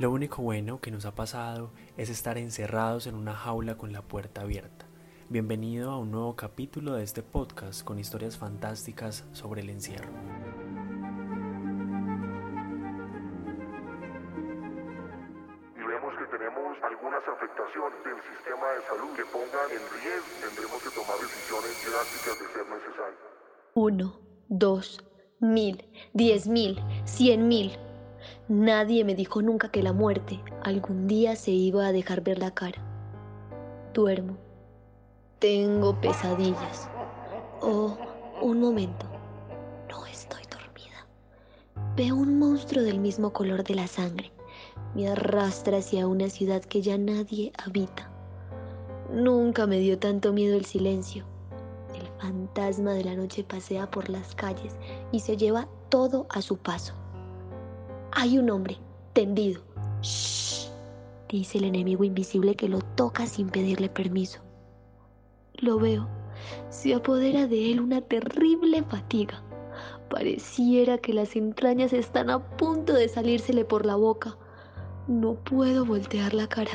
[0.00, 4.00] Lo único bueno que nos ha pasado es estar encerrados en una jaula con la
[4.00, 4.86] puerta abierta.
[5.28, 10.08] Bienvenido a un nuevo capítulo de este podcast con historias fantásticas sobre el encierro.
[15.76, 20.82] y vemos que tenemos algunas afectaciones del sistema de salud que pongan en riesgo, tendremos
[20.82, 23.18] que tomar decisiones drásticas de ser necesario.
[23.74, 25.04] Uno, dos,
[25.40, 27.89] mil, diez mil, cien mil.
[28.50, 32.50] Nadie me dijo nunca que la muerte algún día se iba a dejar ver la
[32.50, 32.82] cara.
[33.94, 34.38] Duermo.
[35.38, 36.90] Tengo pesadillas.
[37.60, 37.96] Oh,
[38.42, 39.06] un momento.
[39.88, 41.06] No estoy dormida.
[41.94, 44.32] Veo un monstruo del mismo color de la sangre.
[44.96, 48.10] Me arrastra hacia una ciudad que ya nadie habita.
[49.12, 51.24] Nunca me dio tanto miedo el silencio.
[51.94, 54.74] El fantasma de la noche pasea por las calles
[55.12, 56.94] y se lleva todo a su paso.
[58.12, 58.76] Hay un hombre
[59.12, 59.62] tendido.
[60.02, 60.68] Shh,
[61.28, 64.40] dice el enemigo invisible que lo toca sin pedirle permiso.
[65.54, 66.08] Lo veo.
[66.70, 69.42] Se apodera de él una terrible fatiga.
[70.08, 74.36] Pareciera que las entrañas están a punto de salírsele por la boca.
[75.06, 76.72] No puedo voltear la cara.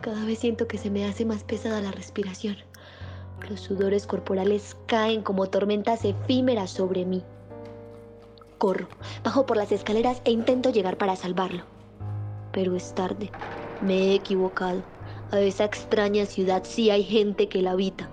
[0.00, 2.56] Cada vez siento que se me hace más pesada la respiración.
[3.48, 7.22] Los sudores corporales caen como tormentas efímeras sobre mí.
[8.58, 8.88] Corro,
[9.22, 11.64] bajo por las escaleras e intento llegar para salvarlo.
[12.52, 13.30] Pero es tarde.
[13.80, 14.82] Me he equivocado.
[15.30, 18.08] A esa extraña ciudad sí hay gente que la habita.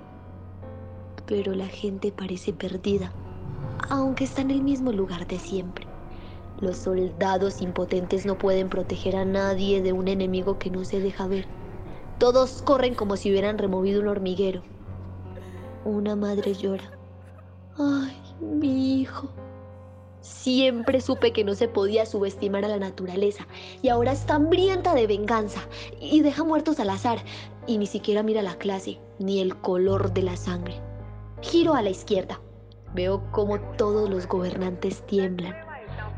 [1.25, 3.11] Pero la gente parece perdida,
[3.89, 5.85] aunque está en el mismo lugar de siempre.
[6.59, 11.27] Los soldados impotentes no pueden proteger a nadie de un enemigo que no se deja
[11.27, 11.45] ver.
[12.19, 14.61] Todos corren como si hubieran removido un hormiguero.
[15.85, 16.91] Una madre llora.
[17.77, 19.29] Ay, mi hijo.
[20.21, 23.47] Siempre supe que no se podía subestimar a la naturaleza
[23.81, 25.61] y ahora está hambrienta de venganza
[25.99, 27.19] y deja muertos al azar
[27.65, 30.79] y ni siquiera mira la clase ni el color de la sangre.
[31.41, 32.39] Giro a la izquierda.
[32.93, 35.55] Veo cómo todos los gobernantes tiemblan.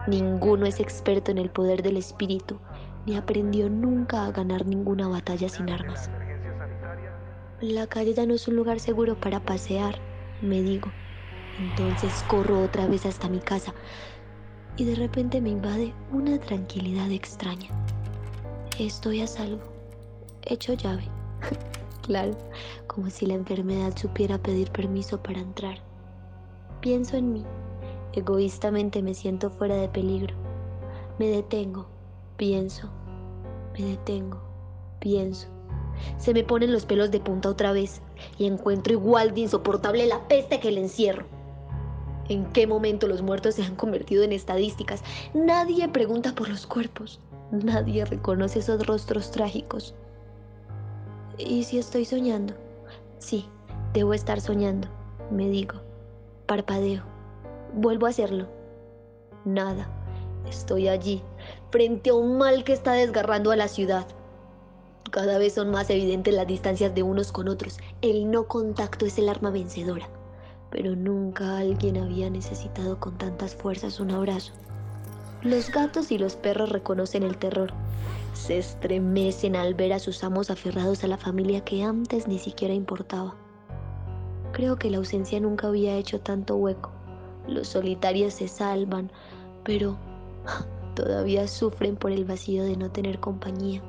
[0.07, 2.59] Ninguno es experto en el poder del espíritu
[3.05, 6.09] ni aprendió nunca a ganar ninguna batalla sin armas.
[7.61, 9.95] La calle no es un lugar seguro para pasear,
[10.41, 10.91] me digo.
[11.59, 13.73] Entonces corro otra vez hasta mi casa
[14.77, 17.69] y de repente me invade una tranquilidad extraña.
[18.79, 19.61] Estoy a salvo.
[20.43, 21.03] Hecho llave.
[22.01, 22.35] claro,
[22.87, 25.77] como si la enfermedad supiera pedir permiso para entrar.
[26.81, 27.45] Pienso en mí.
[28.13, 30.35] Egoístamente me siento fuera de peligro.
[31.19, 31.87] Me detengo.
[32.37, 32.89] Pienso.
[33.77, 34.41] Me detengo.
[34.99, 35.47] Pienso.
[36.17, 38.01] Se me ponen los pelos de punta otra vez
[38.37, 41.25] y encuentro igual de insoportable la peste que el encierro.
[42.29, 45.01] ¿En qué momento los muertos se han convertido en estadísticas?
[45.33, 47.19] Nadie pregunta por los cuerpos.
[47.51, 49.93] Nadie reconoce esos rostros trágicos.
[51.37, 52.53] ¿Y si estoy soñando?
[53.19, 53.45] Sí,
[53.93, 54.87] debo estar soñando,
[55.31, 55.81] me digo.
[56.45, 57.03] Parpadeo.
[57.73, 58.47] Vuelvo a hacerlo.
[59.43, 59.89] Nada.
[60.47, 61.21] Estoy allí,
[61.71, 64.07] frente a un mal que está desgarrando a la ciudad.
[65.11, 67.79] Cada vez son más evidentes las distancias de unos con otros.
[68.01, 70.07] El no contacto es el arma vencedora
[70.73, 74.53] pero nunca alguien había necesitado con tantas fuerzas un abrazo.
[75.43, 77.71] Los gatos y los perros reconocen el terror.
[78.33, 82.73] Se estremecen al ver a sus amos aferrados a la familia que antes ni siquiera
[82.73, 83.35] importaba.
[84.51, 86.89] Creo que la ausencia nunca había hecho tanto hueco.
[87.47, 89.11] Los solitarios se salvan,
[89.63, 89.95] pero
[90.95, 93.83] todavía sufren por el vacío de no tener compañía.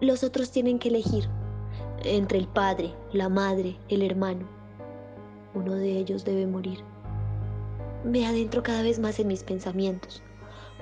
[0.00, 1.28] Los otros tienen que elegir
[2.02, 4.57] entre el padre, la madre, el hermano
[5.54, 6.80] uno de ellos debe morir.
[8.04, 10.22] Me adentro cada vez más en mis pensamientos.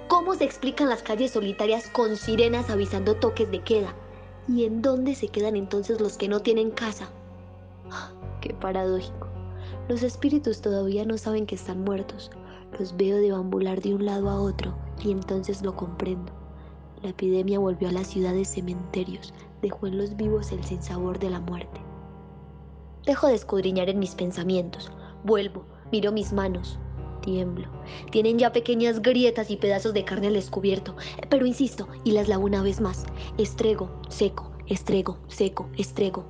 [0.08, 3.94] ¿Cómo se explican las calles solitarias con sirenas avisando toques de queda?
[4.48, 7.08] ¿Y en dónde se quedan entonces los que no tienen casa?
[7.90, 9.28] Ah, qué paradójico.
[9.88, 12.30] Los espíritus todavía no saben que están muertos.
[12.78, 16.32] Los veo deambular de un lado a otro y entonces lo comprendo.
[17.02, 21.40] La epidemia volvió a las ciudades cementerios, dejó en los vivos el sinsabor de la
[21.40, 21.85] muerte.
[23.06, 24.90] Dejo de escudriñar en mis pensamientos.
[25.22, 26.76] Vuelvo, miro mis manos.
[27.22, 27.68] Tiemblo.
[28.10, 30.96] Tienen ya pequeñas grietas y pedazos de carne al descubierto.
[31.30, 33.06] Pero insisto y las lavo una vez más.
[33.38, 36.24] Estrego, seco, estrego, seco, estrego.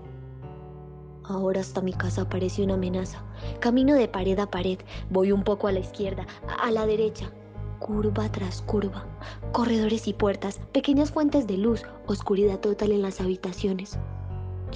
[1.24, 3.24] Ahora hasta mi casa parece una amenaza.
[3.58, 4.78] Camino de pared a pared.
[5.08, 6.26] Voy un poco a la izquierda,
[6.62, 7.32] a la derecha.
[7.78, 9.06] Curva tras curva.
[9.52, 10.60] Corredores y puertas.
[10.72, 11.84] Pequeñas fuentes de luz.
[12.06, 13.98] Oscuridad total en las habitaciones.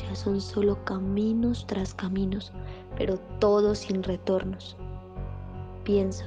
[0.01, 2.53] Ya son solo caminos tras caminos,
[2.97, 4.77] pero todos sin retornos.
[5.85, 6.25] Pienso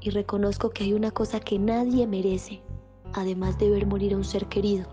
[0.00, 2.62] y reconozco que hay una cosa que nadie merece.
[3.12, 4.86] además de ver morir a un ser querido,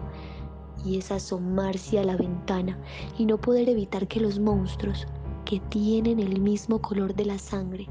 [0.85, 2.77] y es asomarse a la ventana
[3.17, 5.07] y no poder evitar que los monstruos,
[5.45, 7.87] que tienen el mismo color de la sangre,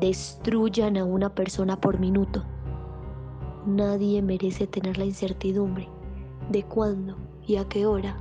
[0.00, 2.44] destruyan a una persona por minuto.
[3.64, 5.88] Nadie merece tener la incertidumbre
[6.50, 7.16] de cuándo
[7.46, 8.16] y a qué hora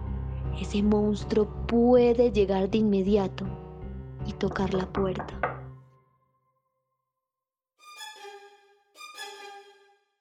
[0.60, 3.46] ese monstruo puede llegar de inmediato
[4.26, 5.40] y tocar la puerta.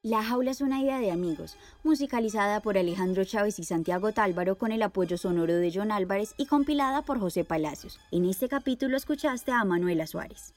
[0.04, 4.72] La jaula es una idea de amigos, musicalizada por Alejandro Chávez y Santiago Tálvaro con
[4.72, 8.00] el apoyo sonoro de John Álvarez y compilada por José Palacios.
[8.10, 10.54] En este capítulo escuchaste a Manuela Suárez.